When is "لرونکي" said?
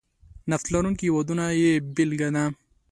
0.73-1.03